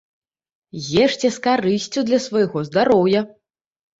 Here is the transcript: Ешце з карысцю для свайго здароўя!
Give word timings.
Ешце 1.03 1.29
з 1.35 1.43
карысцю 1.47 1.99
для 2.07 2.19
свайго 2.27 2.65
здароўя! 2.69 3.21